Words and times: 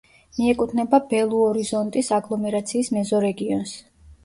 მიეკუთვნება 0.35 0.99
ბელუ-ორიზონტის 1.11 2.11
აგლომერაციის 2.19 2.93
მეზორეგიონს. 2.99 3.79